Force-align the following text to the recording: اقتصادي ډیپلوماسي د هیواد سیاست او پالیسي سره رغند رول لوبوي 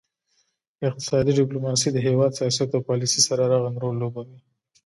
اقتصادي 0.87 1.31
ډیپلوماسي 1.39 1.89
د 1.91 1.97
هیواد 2.07 2.31
سیاست 2.39 2.69
او 2.75 2.81
پالیسي 2.89 3.21
سره 3.27 3.43
رغند 3.53 3.77
رول 3.83 3.95
لوبوي 4.01 4.39